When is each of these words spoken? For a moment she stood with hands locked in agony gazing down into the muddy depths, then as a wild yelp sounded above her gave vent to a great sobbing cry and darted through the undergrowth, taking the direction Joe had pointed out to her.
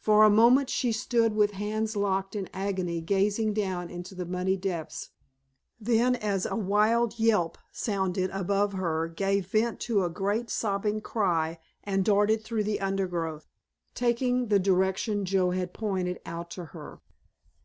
For 0.00 0.24
a 0.24 0.30
moment 0.30 0.68
she 0.68 0.90
stood 0.90 1.32
with 1.36 1.52
hands 1.52 1.94
locked 1.94 2.34
in 2.34 2.48
agony 2.52 3.00
gazing 3.00 3.52
down 3.54 3.88
into 3.88 4.12
the 4.16 4.26
muddy 4.26 4.56
depths, 4.56 5.10
then 5.78 6.16
as 6.16 6.44
a 6.44 6.56
wild 6.56 7.20
yelp 7.20 7.56
sounded 7.70 8.30
above 8.30 8.72
her 8.72 9.06
gave 9.06 9.46
vent 9.46 9.78
to 9.82 10.02
a 10.02 10.10
great 10.10 10.50
sobbing 10.50 11.00
cry 11.02 11.60
and 11.84 12.04
darted 12.04 12.42
through 12.42 12.64
the 12.64 12.80
undergrowth, 12.80 13.46
taking 13.94 14.48
the 14.48 14.58
direction 14.58 15.24
Joe 15.24 15.50
had 15.50 15.72
pointed 15.72 16.18
out 16.26 16.50
to 16.50 16.64
her. 16.74 17.00